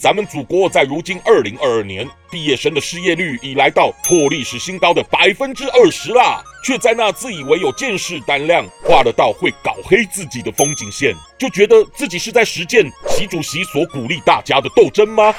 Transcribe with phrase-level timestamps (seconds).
[0.00, 15.34] 咱们祖国在如今二零二二年，毕业生的失业率已来到破历史新高的百分之二十啦，却在那自以为有见识胆量，画得到会搞黑自己的风景线，就觉得自己是在实践习主席所鼓励大家的斗争吗？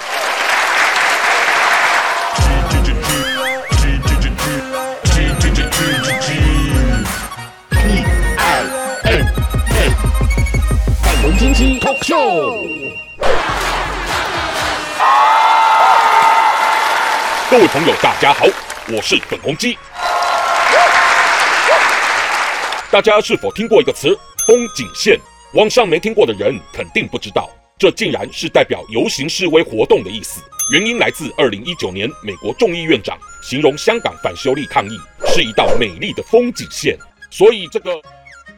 [17.50, 18.46] 各位朋友，大家好，
[18.90, 19.78] 我是粉红鸡。
[22.92, 25.20] 大家是否听过一个词“风景线”？
[25.54, 30.42] 网上没听过的人肯定不知道，这竟然是代表游行示威活动的意思。
[30.72, 36.96] 原因来自2019年美国众议院长形容香港反修例抗议是一道美丽的风景线。
[37.32, 38.00] 所以这个，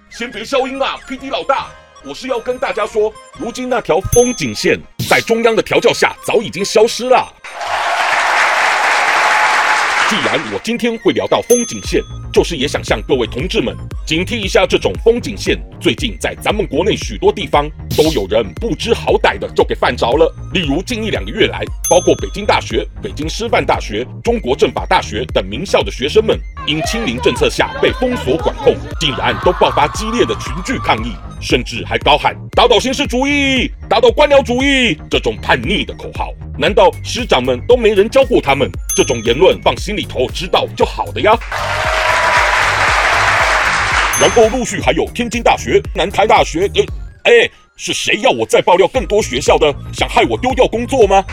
[0.09, 1.67] 先别消音啦，PD 老大，
[2.03, 4.77] 我是要跟大家说，如今那条风景线
[5.11, 7.40] 在中央的调教下早已经消失了。
[10.11, 13.73] 既然我今天会聊到风景线，就是也想向各位同志们
[14.05, 15.57] 警惕一下这种风景线。
[15.79, 20.29] 最近在咱们国内许多地方都有人不知好歹的就给犯着了。
[20.53, 36.33] 例如近一两个月来，包括北京大学、北京师范大学、中国政法大学等名校的学生们，因清零政策下被封锁管控，竟然都爆发激烈的群聚抗议，甚至还高喊“打倒形式主义，打倒官僚主义”这种叛逆的口号。
[36.61, 38.69] 难道师长们都没人教过他们？
[38.95, 41.35] 这种言论放心里头知道就好的呀。
[44.19, 46.83] 然后陆续还有天津大学、南开大学，呃，
[47.23, 49.73] 哎，是谁要我再爆料更多学校的？
[49.91, 51.25] 想害我丢掉工作吗？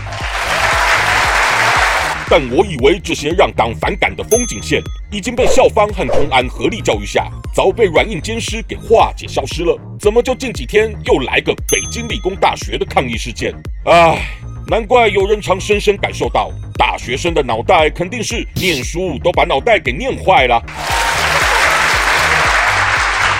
[2.31, 9.79] 但我以为这些让党反感的风景线已经被校方和公安合力教育下，早被软硬兼施给化解消失了。
[10.01, 13.55] 怎么就近几天又来个北京理工大学的抗议事件？
[13.85, 14.39] 唉。
[14.71, 20.63] 难怪有人常深深感受到，大学生的脑袋肯定是念书都把脑袋给念坏了。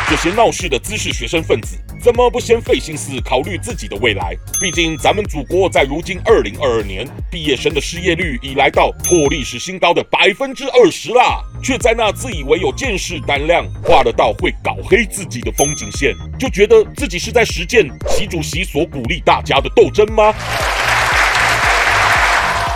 [0.09, 4.35] 这些闹事的姿势学生分子，怎么不先费心思考虑自己的未来？
[4.59, 20.35] 毕竟咱们祖国在如今二零二二年，毕业生的失业率已来到破历史新高的百分之二十啦，却在那自以为有见识胆量，画得到会搞黑自己的风景线，就觉得自己是在实践习主席所鼓励大家的斗争吗？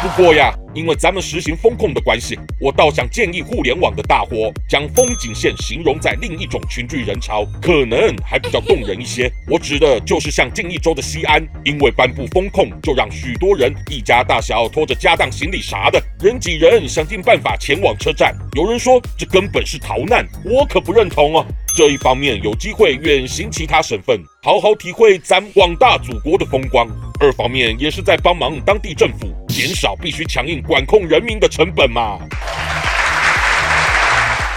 [0.03, 9.31] 不过呀，因为咱们实行风控的关系，我倒想建议互联网的大伙将风景线形容在另一种群聚人潮，可能还比较动人一些。
[9.47, 18.35] 我指的就是像近一周的西安，因为颁布风控，就让许多人一家大小拖着家当行李啥的，人挤人，想尽办法前往车站。
[18.57, 21.47] 有人说这根本是逃难，我可不认同哦。
[21.77, 26.89] 这一方面有机会远行其他省份，好好体会咱广大祖国的风光；
[27.21, 29.33] 二方面也是在帮忙当地政府。
[29.53, 32.19] 减少必须强硬管控人民的成本嘛。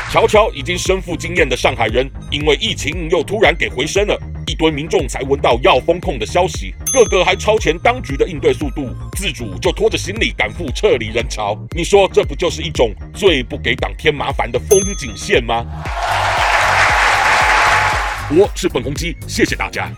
[0.09, 4.17] 瞧瞧，已经身负经验的上海人，因为疫情又突然给回升了，
[4.47, 11.57] 一堆民众才闻到要封控的消息，个个还超前当局的应对速度，自主就拖着行李赶赴撤离人潮。
[11.75, 15.65] 你说这不就是一种最不给党添麻烦的风景线吗？
[18.29, 19.91] 我是本公鸡，谢谢大家。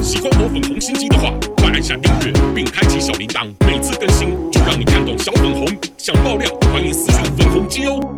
[0.00, 5.66] 喜欢我粉红心机的话，快按下订阅并开启小铃铛，每次更新就让你看懂小粉红。
[5.96, 8.17] 想爆料，欢迎私信粉红机哦。